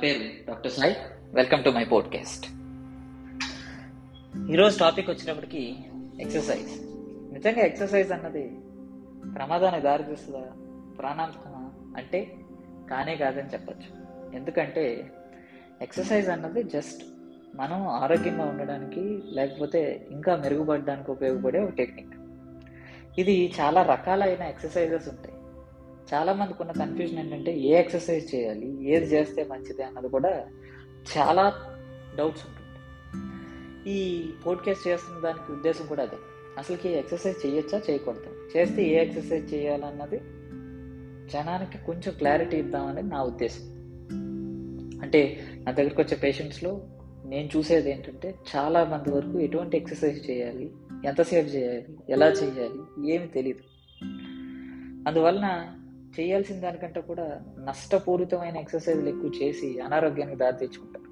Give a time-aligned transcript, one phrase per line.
[0.00, 0.96] పేరు doctor Sai.
[1.32, 2.46] Welcome to my podcast
[4.50, 5.76] ఈరోజు topic వచ్చినప్పటికీ
[6.20, 6.70] ఎక్సర్సైజ్
[7.32, 8.56] నిజంగా ఎక్సర్సైజ్ అన్నది
[9.34, 10.52] ప్రమాదానికి దారితీస్తుందా
[10.98, 11.70] ప్రాణాంతకమా?
[11.96, 12.34] అంటే
[12.90, 13.88] కానే కాదని చెప్పచ్చు.
[14.36, 15.10] ఎందుకంటే
[15.82, 17.04] ఎక్సర్సైజ్ అన్నది జస్ట్
[17.54, 22.14] మనం ఆరోగ్యంగా ఉండడానికి లేకపోతే ఇంకా మెరుగుపడడానికి ఉపయోగపడే ఒక టెక్నిక్
[23.20, 25.34] ఇది చాలా రకాలైన ఎక్సర్సైజెస్ ఉంటాయి.
[26.14, 28.90] చాలా మందికి ఉన్న కన్ఫ్యూజన్ ఏంటంటే ఏ ఎక్సర్సైజ్ చేయాలి?
[28.90, 30.46] ఏది చేస్తే మంచిది అన్నది కూడా
[31.18, 31.76] చాలా
[32.18, 32.60] డౌట్స్ ఉంటుంది.
[33.90, 36.16] ఈ పోడ్కాస్ట్ చేస్తున్న దానికి ఉద్దేశం కూడా అదే.
[36.58, 37.82] అసలుకి ఎక్సర్సైజ్ చేయొచ్చా?
[37.90, 38.58] చేయకూడదు?
[38.58, 40.18] చేస్తే ఏ ఎక్సర్సైజ్ చేయాలన్నది
[41.32, 43.62] జనానికి కొంచెం క్లారిటీ ఇద్దామనేది నా ఉద్దేశం.
[45.02, 46.86] అంటే నా దగ్గరకు వచ్చే పేషెంట్స్లో
[47.24, 50.70] నేను చూసేది ఏంటంటే చాలా మంది వరకు ఎటువంటి ఎక్సర్సైజ్ చేయాలి?
[51.04, 51.86] ఎంతసేపు చేయాలి?
[52.08, 53.12] ఎలా చేయాలి?
[53.12, 53.60] ఏమి తెలియదు
[55.08, 55.76] అందువలన
[56.20, 61.10] చేయాల్సిన దానికంటే కూడా నష్టపూరితమైన ఎక్సర్సైజ్లు ఎక్కువ చేసి అనారోగ్యానికి దారి తెచ్చుకుంటారు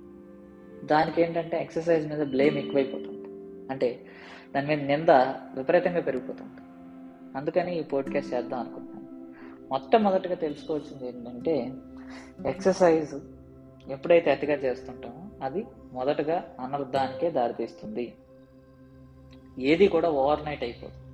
[0.86, 3.28] దానికి ఏంటంటే ఎక్సర్సైజ్ మీద బ్లేమ్ ఎక్కువైపోతుంది.
[3.72, 4.06] అంటే
[4.54, 5.08] దాని మీద నింద
[5.54, 6.60] విపరీతంగా పెరిగిపోతుంది.
[7.38, 9.08] అందుకని ఈ పోడ్కాస్ట్ చేద్దాం అనుకుంటున్నాను.
[9.70, 11.72] మొట్టమొదటిగా తెలుసుకోవాల్సింది ఏంటంటే
[12.46, 13.14] ఎక్సర్సైజ్
[13.90, 18.14] ఎప్పుడైతే అతిగా చేస్తుంటామో అది మొదటగా అనర్థానికే దారితీస్తుంది
[19.58, 21.04] ఏది కూడా ఓవర్ నైట్ అయిపోతుంది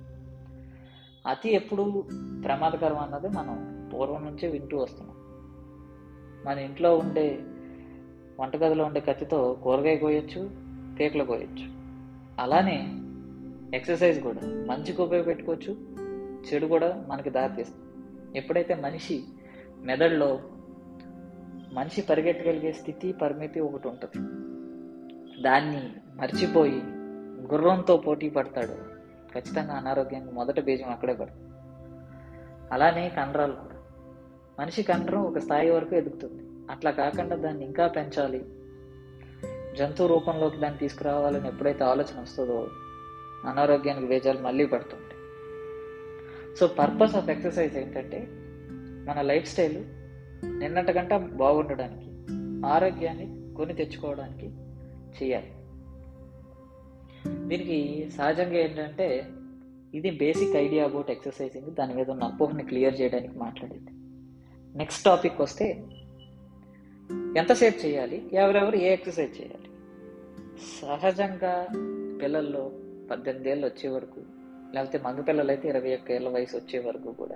[1.29, 2.03] అతి ఎప్పుడు
[2.43, 5.15] ప్రమాదకరం అన్నది మనం పూర్వం నుంచే వింటూ వస్తున్నాం.
[6.45, 7.43] మన ఇంట్లో ఉండే
[8.39, 10.49] వంటగదిలో ఉండే కత్తితో కూరగాయ కోయొచ్చు
[10.97, 11.65] కేకులు కోయొచ్చు.
[12.41, 13.01] అలానే
[13.77, 15.77] ఎక్సర్సైజ్ కూడా మంచికి ఉపయోగపెట్టుకోవచ్చు
[16.47, 17.85] చెడు కూడా మనకి దారితీస్తుంది.
[18.37, 19.23] ఎప్పుడైతే మనిషి
[19.79, 20.39] మెదడులో
[21.73, 24.17] మనిషి పరిగెట్టగలిగే స్థితి పరిమితి ఒకటి ఉంటుంది.
[25.41, 26.81] దాన్ని మర్చిపోయి
[27.51, 28.95] గుర్రంతో పోటీ పడతాడు.
[29.33, 31.49] ఖచ్చితంగా అనారోగ్యానికి మొదట బీజం అక్కడే పడుతుంది.
[32.71, 33.74] అలానే కండరాలు కూడా.
[34.59, 36.43] మనిషి కండరం ఒక స్థాయి వరకు ఎదుగుతుంది.
[36.71, 38.45] అట్లా కాకుండా దాన్ని ఇంకా పెంచాలి.
[39.77, 42.67] జంతు రూపంలోకి దాన్ని తీసుకురావాలని ఎప్పుడైతే ఆలోచన వస్తుందో
[43.45, 45.15] అనారోగ్యానికి వేజాలు మళ్ళీ పడుతుంటాయి.
[46.55, 48.27] సో పర్పస్ ఆఫ్ ఎక్సర్సైజ్ ఏంటంటే
[49.07, 49.83] మన లైఫ్ స్టైల్
[50.59, 52.09] నిన్నటికంటే బాగుండడానికి
[52.65, 54.45] ఆరోగ్యాన్ని కొని తెచ్చుకోవడానికి
[55.23, 55.51] చేయాలి.
[57.47, 59.27] దీనికి సహజంగా ఏంటంటే
[59.93, 63.94] ఇది బేసిక్ ఐడియా అబౌట్ ఎక్సర్సైజింగ్ దాని మీద ఉన్న అపోహని క్లియర్ చేయడానికి మాట్లాడేది.
[64.75, 65.85] నెక్స్ట్ టాపిక్ వస్తే
[67.37, 68.29] ఎంతసేపు చేయాలి?
[68.33, 69.69] ఎవరెవరు ఏ ఎక్సర్సైజ్ చేయాలి?
[70.79, 71.67] సహజంగా
[72.21, 72.71] పిల్లల్లో
[73.11, 74.21] పద్దెనిమిది ఏళ్ళు వచ్చే వరకు
[74.73, 77.35] లేకపోతే మగ పిల్లలు అయితే ఇరవై ఒక్క ఏళ్ళ వయసు వచ్చే వరకు కూడా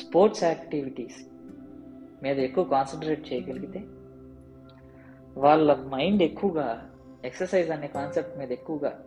[0.00, 1.20] స్పోర్ట్స్ యాక్టివిటీస్
[2.22, 3.84] మీద ఎక్కువ కాన్సన్ట్రేట్ చేయగలిగితే
[5.36, 6.90] వాళ్ళ మైండ్ ఎక్కువగా
[7.24, 9.03] ఎక్సర్సైజ్ అనే కాన్సెప్ట్ మీద ఎక్కువగా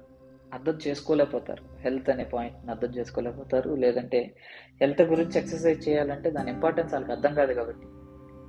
[0.53, 1.63] అర్థం చేసుకోలేకపోతారు.
[1.81, 3.69] హెల్త్ అనే పాయింట్ని అర్థం చేసుకోలేకపోతారు.
[3.69, 4.35] లేదంటే
[4.81, 7.87] హెల్త్ గురించి ఎక్సర్సైజ్ చేయాలంటే దాని ఇంపార్టెన్స్ వాళ్ళకి అర్థం కాదు కాబట్టి.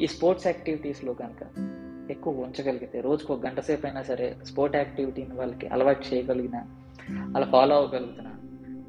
[0.04, 1.46] ఈ స్పోర్ట్స్ యాక్టివిటీస్లో కనుక
[2.10, 6.56] ఎక్కువ ఉంచగలిగితే రోజుకు ఒక గంట సేపు అయినా సరే స్పోర్ట్ యాక్టివిటీని వాళ్ళకి అలవాటు చేయగలిగిన
[7.36, 8.30] అలా ఫాలో అవ్వగలుగుతున్నా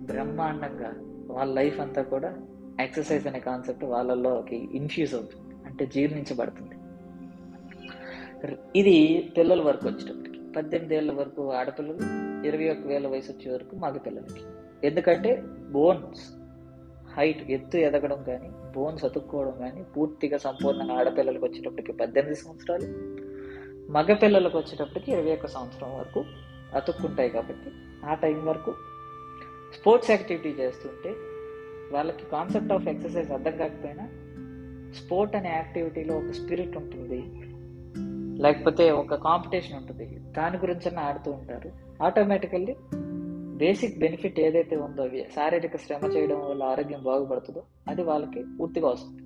[0.01, 0.93] బ్రహ్మాండంగా
[1.35, 2.37] వాళ్ళ లైఫ్ అంతా కూడా
[2.79, 5.65] ఎక్సర్సైజ్ అనే కాన్సెప్ట్ వాళ్ళలోకి ఇన్ఫ్యూజ్ అవుతుంది.
[5.65, 6.75] అంటే జీర్ణించబడుతుంది.
[8.79, 10.39] ఇది పిల్లల వరకు వచ్చేటప్పటికి.
[10.51, 14.41] పద్దెనిమిది ఏళ్ళ వరకు ఆడపిల్లలు ఇరవై ఒక వేల వయసు వచ్చే వరకు మగ పిల్లలకి.
[14.87, 16.21] ఎందుకంటే బోన్స్
[17.17, 22.83] హైట్ ఎత్తు ఎదగడం కానీ బోన్స్ అతుక్కోవడం కానీ పూర్తిగా సంపూర్ణంగా ఆడపిల్లలకు వచ్చేటప్పటికి పద్దెనిమిది సంవత్సరాలు
[23.91, 26.23] మగపిల్లలకు వచ్చేటప్పటికి ఇరవై ఒక్క సంవత్సరం వరకు
[26.73, 27.71] అతుక్కుంటాయి కాబట్టి
[28.05, 28.73] ఆ టైం వరకు
[29.73, 31.09] స్పోర్ట్స్ యాక్టివిటీ చేస్తుంటే
[31.91, 34.09] వాళ్ళకి కాన్సెప్ట్ ఆఫ్ ఎక్సర్సైజ్ అర్థం కాకపోయినా
[34.93, 37.33] స్పోర్ట్ అనే యాక్టివిటీలో ఒక స్పిరిట్ ఉంటుంది.
[38.41, 40.05] లేకపోతే ఒక కాంపిటీషన్ ఉంటుంది.
[40.19, 41.88] దాని గురించి ఆడుతూ ఉంటారు.
[42.01, 42.75] ఆటోమేటికల్లీ
[43.57, 49.23] బేసిక్ బెనిఫిట్ ఏదైతే ఉందో శారీరక శ్రమ చేయడం వల్ల ఆరోగ్యం బాగుపడుతుందో అది వాళ్ళకి పూర్తిగా వస్తుంది.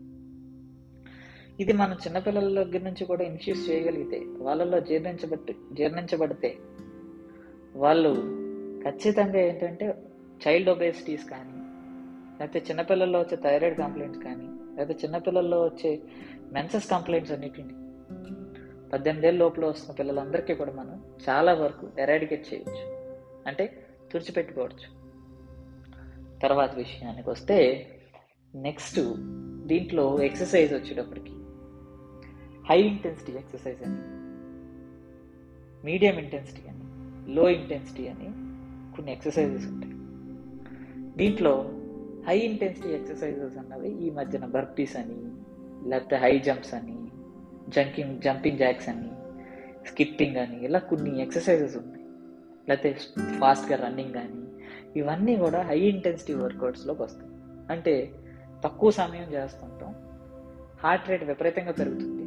[1.59, 6.57] ఇది మనం చిన్నపిల్లల దగ్గర నుంచి కూడా ఇన్ఫ్యూస్ చేయగలిగితే వాళ్ళలో జీర్ణించబట్టి జీర్ణించబడితే
[7.75, 8.13] వాళ్ళు
[8.83, 9.95] ఖచ్చితంగా ఏంటంటే
[10.47, 11.59] చైల్డ్ ఒబేసిటీస్ కానీ
[12.39, 16.01] లేకపోతే చిన్నపిల్లల్లో వచ్చే థైరాయిడ్ కంప్లైంట్స్ కానీ లేకపోతే చిన్నపిల్లల్లో వచ్చే
[16.53, 17.73] మెన్సెస్ కంప్లైంట్స్ అన్నిటిని
[18.93, 22.93] పద్దెనిమిదేళ్ళ లోపల వస్తున్న పిల్లలందరికీ కూడా మనం చాలా వరకు ఎరాడికేట్ చేయొచ్చు.
[23.47, 25.03] అంటే తుడిచిపెట్టుకోవచ్చు.
[26.39, 27.87] తర్వాత విషయానికి వస్తే
[28.55, 28.99] నెక్స్ట్
[29.67, 31.31] దీంట్లో ఎక్సర్సైజ్ వచ్చేటప్పటికి
[32.69, 33.95] హై ఇంటెన్సిటీ ఎక్సర్సైజ్ అని
[35.85, 36.83] మీడియం ఇంటెన్సిటీ అని
[37.35, 38.25] లో ఇంటెన్సిటీ అని
[38.95, 39.93] కొన్ని ఎక్సర్సైజెస్ ఉంటాయి.
[41.17, 41.71] దీంట్లో
[42.27, 45.31] హై ఇంటెన్సిటీ ఎక్సర్సైజెస్ అన్నవి ఈ మధ్యన బర్పీస్ అని
[45.89, 47.02] లేకపోతే హై జంప్స్ అని
[47.73, 49.09] జంకింగ్ జంపింగ్ జాక్స్ అని
[49.87, 52.05] స్కిప్పింగ్ అని ఇలా కొన్ని ఎక్సర్సైజెస్ ఉన్నాయి.
[52.69, 52.97] లేకపోతే
[53.39, 54.43] ఫాస్ట్గా రన్నింగ్ కానీ
[54.99, 57.31] ఇవన్నీ కూడా హై ఇంటెన్సిటీ వర్కౌట్స్లోకి వస్తాయి.
[57.69, 58.11] అంటే
[58.63, 59.95] తక్కువ సమయం చేస్తుంటాం
[60.83, 62.23] హార్ట్ రేట్ విపరీతంగా పెరుగుతుంది.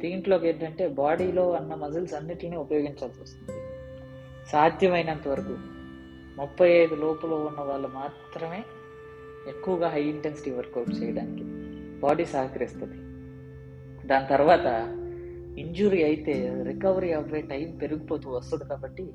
[0.00, 3.60] దీంట్లోకి ఏంటంటే బాడీలో ఉన్న మజిల్స్ అన్నిటిని ఉపయోగించాల్సి వస్తుంది.
[4.52, 5.56] సాధ్యమైనంత వరకు
[6.40, 8.64] ముప్పై ఐదు లోపల ఉన్న వాళ్ళు మాత్రమే
[9.48, 11.44] ఎక్కువగా హై ఇంటెన్సిటీ వర్కౌట్ చేయడానికి
[12.00, 13.03] బాడీ సహకరిస్తుంది.
[14.06, 14.66] దాని తర్వాత
[15.58, 19.12] ఇంజురీ అయితే రికవరీ అవ్వే టైం పెరిగిపోతూ వస్తుంది కాబట్టి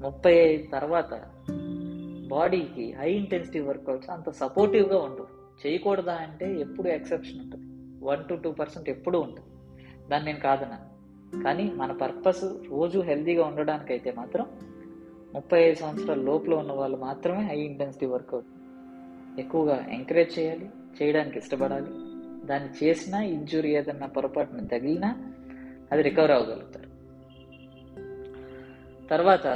[0.00, 1.20] ముప్పై ఐదు తర్వాత
[2.28, 5.26] బాడీకి హై ఇంటెన్సిటీ వర్కౌట్స్ అంత సపోర్టివ్గా ఉండవు.
[5.66, 7.66] చేయకూడదా అంటే ఎప్పుడు ఎక్సెప్షన్ ఉంటుంది.
[8.04, 9.48] వన్ టు టూ పర్సెంట్ ఎప్పుడూ ఉంటుంది
[10.08, 10.78] దాన్ని నేను కాదన్నా
[11.44, 14.46] కానీ మన పర్పస్ రోజు హెల్తీగా ఉండడానికి అయితే మాత్రం
[15.34, 18.50] ముప్పై ఐదు సంవత్సరాల లోపల ఉన్న వాళ్ళు మాత్రమే హై ఇంటెన్సిటీ వర్కౌట్
[19.40, 20.66] ఎక్కువగా ఎంకరేజ్ చేయాలి
[21.02, 22.11] చేయడానికి ఇష్టపడాలి.
[22.44, 25.32] దాన్ని చేసినా ఇంజురీ ఏదన్నా పొరపాటున తగిలినా
[25.92, 26.92] అది రికవర్ అవ్వగలుగుతారు.
[29.08, 29.46] తర్వాత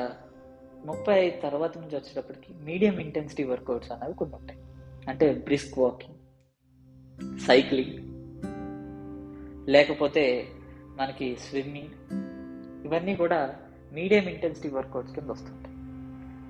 [0.86, 4.60] ముప్పై ఐదు తర్వాత నుంచి వచ్చేటప్పటికి మీడియం ఇంటెన్సిటీ వర్కౌట్స్ అనేవి కొన్ని ఉంటాయి.
[5.08, 6.16] అంటే బ్రిస్క్ వాకింగ్
[7.38, 8.06] సైక్లింగ్
[9.70, 10.46] లేకపోతే
[10.96, 11.88] మనకి స్విమ్మింగ్
[12.84, 13.56] ఇవన్నీ కూడా
[13.92, 15.76] మీడియం ఇంటెన్సిటీ వర్కౌట్స్ కింద వస్తుంటాయి.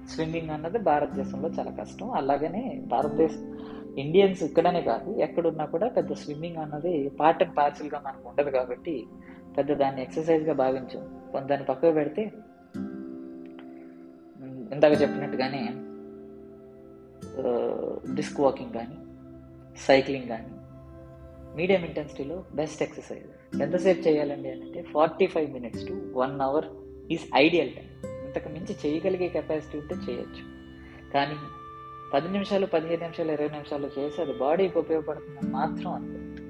[0.09, 2.11] స్విమ్మింగ్ అన్నది భారతదేశంలో చాలా కష్టం.
[2.11, 3.59] అలాగనే భారతదేశం
[3.99, 9.07] ఇండియన్స్ ఇక్కడనే కాదు ఎక్కడున్నా కూడా పెద్ద స్విమ్మింగ్ అన్నది పార్ట్ అండ్ పార్సల్గా మనకు ఉండదు కాబట్టి
[9.57, 11.05] పెద్ద దాన్ని ఎక్సర్సైజ్గా భావించాం.
[11.33, 12.23] కొంత దాన్ని పక్కకు పెడితే
[14.75, 15.63] ఇందాక చెప్పినట్టుగానే
[18.15, 18.97] డిస్క్ వాకింగ్ కానీ
[19.87, 20.51] సైక్లింగ్ కానీ
[21.57, 26.65] మీడియం ఇంటెన్సిటీలో బెస్ట్ ఎక్సర్సైజ్ ఎంతసేపు చేయాలండి అని అంటే forty five minutes to one hour
[27.11, 27.89] is ideal time
[28.27, 30.43] ఇంతకు మించి చేయగలిగే కెపాసిటీ ఉంటే చేయొచ్చు.
[31.15, 31.35] కానీ
[32.15, 36.47] పది నిమిషాలు పదిహేను నిమిషాలు ఇరవై నిమిషాలు చేసి అది బాడీకి ఉపయోగపడుతుంది మాత్రం అనుకోవద్దు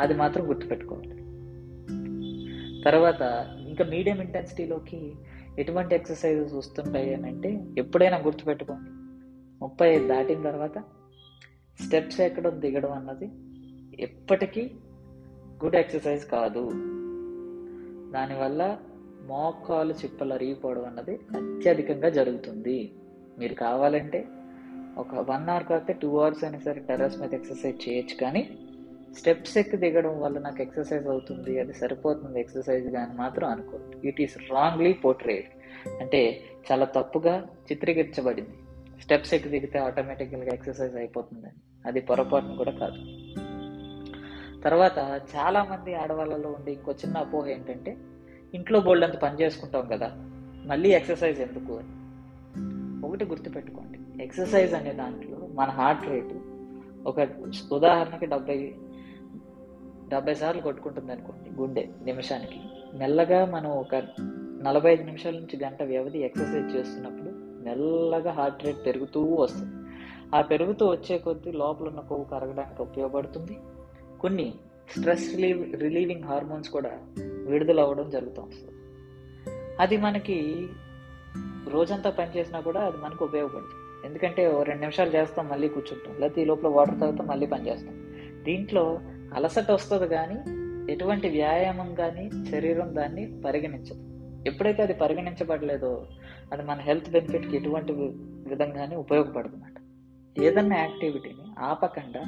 [0.00, 1.16] అది మాత్రం గుర్తుపెట్టుకోవాలి.
[2.82, 5.14] తర్వాత ఇంకా మీడియం ఇంటెన్సిటీలోకి
[5.58, 8.90] ఎటువంటి ఎక్సర్సైజెస్ వస్తుంటాయి అని అంటే ఎప్పుడైనా గుర్తుపెట్టుకోండి.
[9.64, 10.78] ముప్పై ఐదు దాటిన తర్వాత
[11.80, 13.30] స్టెప్స్ ఎక్కడం దిగడం అన్నది
[14.02, 14.70] ఎప్పటికీ
[15.64, 16.70] గుడ్ ఎక్సర్సైజ్ కాదు.
[18.12, 18.78] దానివల్ల
[19.26, 22.92] మోకాలు చిప్పలు అరిగిపోవడం అన్నది అత్యధికంగా జరుగుతుంది.
[23.38, 24.24] మీరు కావాలంటే
[24.98, 28.50] ఒక వన్ అవర్ కాకపోతే టూ అవర్స్ అయినా సరే టెర్రస్ మీద ఎక్సర్సైజ్ చేయొచ్చు కానీ
[29.18, 34.06] స్టెప్స్ ఎక్కి దిగడం వల్ల నాకు ఎక్సర్సైజ్ అవుతుంది అది సరిపోతుంది ఎక్సర్సైజ్ కానీ మాత్రం అనుకోవద్దు.
[34.06, 35.48] ఇట్ ఈస్ రాంగ్లీ పోర్ట్రేట్
[36.00, 36.40] అంటే
[36.72, 38.56] చాలా తప్పుగా చిత్రీకరించబడింది.
[39.02, 43.00] స్టెప్స్ ఎక్కి దిగితే ఆటోమేటిక్గా ఎక్సర్సైజ్ అయిపోతుందని అది పొరపాటును కూడా కాదు.
[44.62, 47.96] తర్వాత చాలామంది ఆడవాళ్ళలో ఉండే ఇంకో చిన్న అపోహ ఏంటంటే
[48.54, 50.12] ఇంట్లో బోల్డ్ అంత పని చేసుకుంటాం కదా
[50.66, 51.96] మళ్ళీ ఎక్సర్సైజ్ ఎందుకు అని.
[53.06, 56.40] ఒకటి గుర్తుపెట్టుకోండి ఎక్సర్సైజ్ అనే దాంట్లో మన హార్ట్ రేటు
[57.08, 57.20] ఒక
[57.72, 58.74] ఉదాహరణకి డెబ్బై
[60.08, 62.60] డెబ్బై సార్లు కొట్టుకుంటుంది అనుకోండి గుండె నిమిషానికి.
[62.94, 63.94] మెల్లగా మనం ఒక
[64.62, 67.30] నలభై ఐదు నిమిషాల నుంచి గంట వ్యవధి ఎక్సర్సైజ్ చేస్తున్నప్పుడు
[67.64, 69.86] మెల్లగా హార్ట్ రేట్ పెరుగుతూ వస్తుంది.
[70.34, 73.56] ఆ పెరుగుతూ వచ్చే కొద్దీ లోపల ఉన్న కొవ్వు కరగడానికి ఉపయోగపడుతుంది.
[74.20, 74.54] కొన్ని
[74.98, 76.90] స్ట్రెస్ రిలీవ్ రిలీవింగ్ హార్మోన్స్ కూడా
[77.50, 78.42] విడుదల అవ్వడం జరుగుతూ.
[78.42, 78.72] వస్తుంది
[79.80, 80.68] అది మనకి
[81.68, 84.06] రోజంతా పని చేసినా కూడా అది మనకు ఉపయోగపడుతుంది.
[84.06, 86.14] ఎందుకంటే ఓ రెండు నిమిషాలు చేస్తాం మళ్ళీ కూర్చుంటాం.
[86.20, 87.96] లేకపోతే ఈ లోపల వాటర్ తాగుతాం మళ్ళీ పనిచేస్తాం
[88.44, 89.00] దీంట్లో
[89.34, 90.38] అలసట వస్తుంది కానీ
[90.92, 94.02] ఎటువంటి వ్యాయామం కానీ శరీరం దాన్ని పరిగణించదు.
[94.48, 96.06] ఎప్పుడైతే అది పరిగణించబడలేదో
[96.52, 97.92] అది మన హెల్త్ బెనిఫిట్కి ఎటువంటి
[98.48, 102.22] విధంగానే ఉపయోగపడుతుందన్నమాట అన్నమాట ఏదన్నా యాక్టివిటీని ఆపకుండా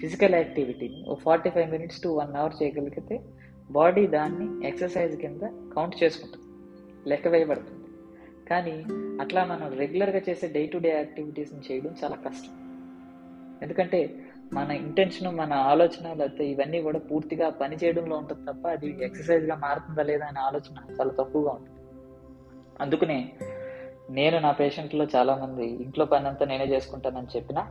[0.00, 3.16] ఫిజికల్ యాక్టివిటీని ఓ forty five minutes to one hour చేయగలిగితే
[3.70, 5.40] బాడీ దాన్ని ఎక్సర్సైజ్ కింద
[5.76, 6.44] కౌంట్ చేసుకుంటుంది
[7.10, 7.74] లెక్క వేయబడుతుంది.
[8.48, 8.84] కానీ
[9.20, 12.54] అట్లా మనం రెగ్యులర్గా చేసే డే టు డే యాక్టివిటీస్ని చేయడం చాలా కష్టం.
[13.62, 19.56] ఎందుకంటే మన ఇంటెన్షన్ మన ఆలోచన లేకపోతే ఇవన్నీ కూడా పూర్తిగా పని చేయడంలో ఉంటుంది తప్ప అది ఎక్సర్సైజ్గా
[19.56, 21.78] మారుతుందా లేదా అనే ఆలోచన చాలా తక్కువగా ఉంటుంది.
[22.80, 23.32] అందుకనే
[24.10, 27.66] నేను నా పేషెంట్లో చాలామంది ఇంట్లో పని అంతా నేనే చేసుకుంటానని చెప్పిన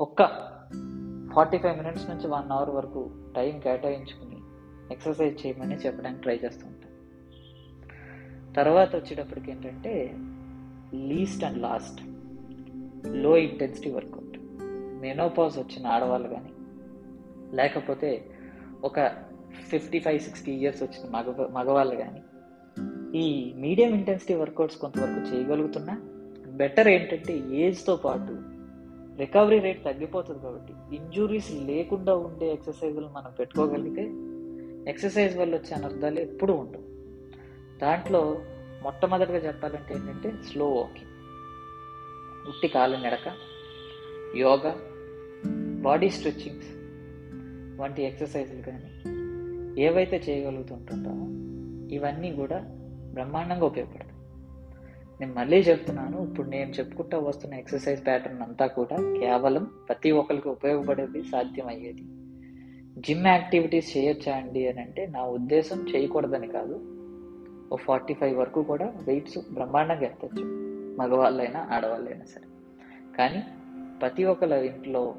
[0.00, 0.22] ఒక్క
[1.34, 4.31] ఫార్టీ ఫైవ్ మినిట్స్ నుంచి వన్ అవర్ వరకు టైం కేటాయించుకుని
[4.92, 6.92] ఎక్సర్సైజ్ చేయమని చెప్పడానికి ట్రై చేస్తూ ఉంటాను
[8.54, 9.92] తర్వాత వచ్చేటప్పటికి ఏంటంటే
[11.08, 14.38] లీస్ట్ అండ్ లాస్ట్లో ఇంటెన్సిటీ వర్కౌట్
[15.00, 16.52] మెనోపాజ్ వచ్చిన ఆడవాళ్ళు కానీ
[17.56, 18.24] లేకపోతే
[18.84, 19.00] ఒక
[19.68, 22.22] ఫిఫ్టీ ఫైవ్ సిక్స్టీ ఇయర్స్ వచ్చిన మగ మగవాళ్ళు కానీ
[23.18, 26.00] ఈ మీడియం ఇంటెన్సిటీ వర్కౌట్స్ కొంతవరకు చేయగలుగుతున్నా.
[26.52, 28.32] బెటర్ ఏంటంటే ఏజ్తో పాటు
[29.18, 34.02] రికవరీ రేట్ తగ్గిపోతుంది కాబట్టి ఇంజురీస్ లేకుండా ఉండే ఎక్సర్సైజులు మనం పెట్టుకోగలిగితే
[34.88, 36.82] ఎక్సర్సైజ్ వల్ల వచ్చే అనర్థాలు ఎప్పుడూ ఉండవు.
[37.78, 38.42] దాంట్లో
[38.82, 41.10] మొట్టమొదటిగా చెప్పాలంటే ఏంటంటే స్లో వాకింగ్.
[42.48, 43.32] ఉట్టి కాలు నడక
[44.36, 44.76] యోగా
[45.82, 46.68] బాడీ స్ట్రెచ్చింగ్స్
[47.80, 49.10] వంటి ఎక్సర్సైజులు కానీ
[49.82, 51.26] ఏవైతే చేయగలుగుతుంటుంటామో
[51.94, 52.64] ఇవన్నీ కూడా
[53.12, 54.12] బ్రహ్మాండంగా ఉపయోగపడతాయి.
[55.20, 61.22] నేను మళ్ళీ చెప్తున్నాను ఇప్పుడు నేను చెప్పుకుంటూ వస్తున్న ఎక్సర్సైజ్ ప్యాటర్న్ అంతా కూడా కేవలం ప్రతి ఒక్కరికి ఉపయోగపడేది
[61.22, 62.02] సాధ్యమయ్యేది
[62.98, 66.80] జిమ్ యాక్టివిటీస్ చేయొచ్చా అండి అని అంటే నా ఉద్దేశం చేయకూడదని కాదు.
[67.72, 70.44] ఓ ఫార్టీ ఫైవ్ వరకు కూడా వెయిట్స్ బ్రహ్మాండంగా ఎత్తచ్చు.
[70.98, 72.48] మగవాళ్ళైనా ఆడవాళ్ళైనా సరే.
[73.16, 73.42] కానీ
[74.00, 75.14] ప్రతి ఒక్కళ్ళ ఇంట్లో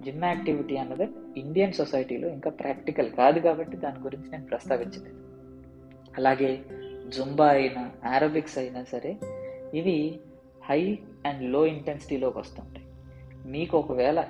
[0.00, 5.16] జిమ్ యాక్టివిటీ అన్నది ఇండియన్ సొసైటీలో ఇంకా ప్రాక్టికల్ కాదు కాబట్టి దాని గురించి నేను ప్రస్తావించలేదు.
[6.16, 6.64] అలాగే
[7.08, 9.16] జుంబా అయినా ఆరోబిక్స్ అయినా సరే
[9.74, 10.20] ఇవి
[10.64, 12.86] హై అండ్లో ఇంటెన్సిటీలోకి వస్తుంటాయి.
[13.50, 14.24] మీకు ఒకవేళ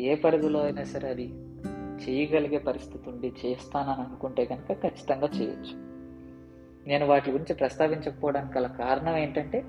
[0.00, 1.32] ఏ పరిధిలో అయినా సరే అది
[2.02, 5.88] చేయగలిగే పరిస్థితి ఉండి చేస్తానని అనుకుంటే కనుక ఖచ్చితంగా చేయొచ్చు.
[6.86, 9.64] నేను వాటి గురించి ప్రస్తావించకపోవడానికి గల కారణం ఏంటంటే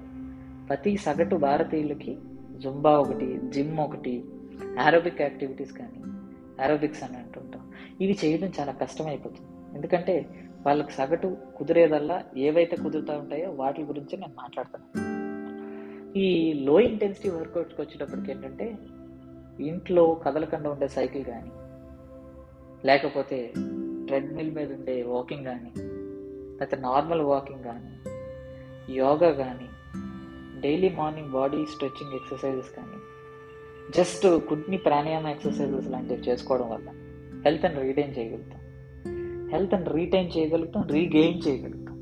[0.67, 2.17] ప్రతి సగటు భారతీయులకి
[2.57, 4.23] జుంబా ఒకటి జిమ్ ఒకటి
[4.79, 6.03] ఆరోబిక్ యాక్టివిటీస్ కానీ
[6.63, 7.71] ఆరోబిక్స్ అని అంటుంటాం.
[8.01, 9.77] ఇవి చేయడం చాలా కష్టమైపోతుంది.
[9.77, 10.29] ఎందుకంటే
[10.65, 15.09] వాళ్ళకి సగటు కుదిరేదల్లా ఏవైతే కుదురుతూ ఉంటాయో వాటి గురించి నేను మాట్లాడతాను
[16.19, 18.77] ఈ లో ఇంటెన్సిటీ వర్కౌట్స్కి వచ్చేటప్పటికి ఏంటంటే
[19.59, 21.51] ఇంట్లో కదలకుండా ఉండే సైకిల్ కానీ
[22.85, 23.53] లేకపోతే
[24.05, 25.73] ట్రెడ్మిల్ మీద ఉండే వాకింగ్ కానీ
[26.59, 27.99] లేకపోతే నార్మల్ వాకింగ్ కానీ
[28.93, 29.69] యోగా కానీ
[30.61, 32.97] daily morning body stretching exercises కానీ
[33.97, 36.89] జస్ట్ కుడ్ని ప్రాణాయామ ఎక్సర్సైజెస్ లాంటివి చేసుకోవడం వల్ల
[37.45, 38.59] హెల్త్ అండ్ రీటైన్ చేయగలుగుతాం.
[39.51, 41.95] హెల్త్ అండ్ రీటైన్ చేయగలుగుతాం రీగెయిన్ చేయగలుగుతాం.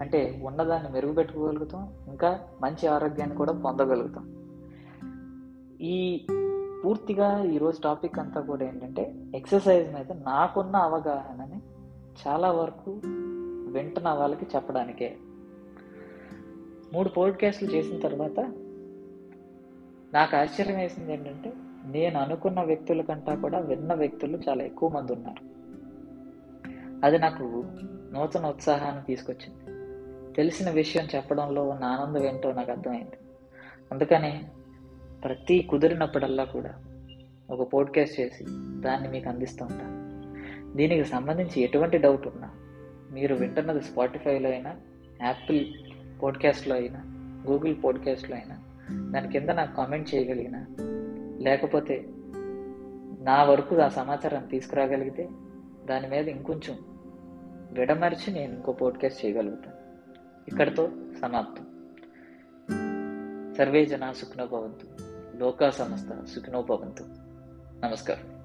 [0.00, 4.36] అంటే ఉన్నదాన్ని మెరుగుపెట్టుకోగలుగుతాం ఇంకా మంచి ఆరోగ్యాన్ని కూడా పొందగలుగుతాం.
[5.80, 6.26] ఈ
[6.84, 11.60] పూర్తిగా ఈరోజు టాపిక్ అంతా కూడా ఏంటంటే ఎక్సర్సైజ్ మీద నాకున్న అవగాహనని
[12.26, 13.00] చాలా వరకు
[13.72, 15.16] వింటున్న వాళ్ళకి చెప్పడానికే.
[16.92, 18.40] మూడు పోడ్కాస్ట్లు చేసిన తర్వాత
[20.14, 21.52] నాకు ఆశ్చర్యం వేసింది ఏంటంటే
[21.84, 25.50] నేను అనుకున్న వ్యక్తుల కంటా కూడా విన్న వ్యక్తులు చాలా ఎక్కువ మంది ఉన్నారు.
[27.06, 27.64] అది నాకు
[28.12, 29.64] నూతన ఉత్సాహాన్ని తీసుకొచ్చింది.
[30.34, 33.18] తెలిసిన విషయం చెప్పడంలో ఉన్న ఆనందం ఏంటో నాకు అర్థమైంది.
[33.92, 34.44] అందుకని
[35.24, 36.74] ప్రతి కుదిరినప్పుడల్లా కూడా
[37.50, 38.44] ఒక పోడ్కాస్ట్ చేసి
[38.80, 40.10] దాన్ని మీకు అందిస్తూ ఉంటాను
[40.76, 42.50] దీనికి సంబంధించి ఎటువంటి డౌట్ ఉన్నా
[43.12, 44.76] మీరు వింటున్నది స్పాటిఫైలో అయినా
[45.22, 45.66] యాపిల్
[46.22, 47.00] పోడ్కాస్ట్లో అయినా
[47.48, 48.56] గూగుల్ పోడ్కాస్ట్లో అయినా
[49.10, 50.66] దాని కింద నాకు కామెంట్ చేయగలిగిన
[51.38, 52.04] లేకపోతే
[53.22, 55.28] నా వరకు ఆ సమాచారాన్ని తీసుకురాగలిగితే
[55.88, 56.78] దాని మీద ఇంకొంచెం
[57.72, 59.76] విడమర్చి నేను ఇంకో పోడ్కాస్ట్ చేయగలుగుతాను
[60.48, 60.88] ఇక్కడితో
[61.22, 61.66] సమాప్తం.
[63.56, 64.86] సర్వే జనా సుఖనో భవంతు.
[65.40, 67.04] లోకా సంస్థ సుఖనో భవంతు
[67.84, 68.39] నమస్కారం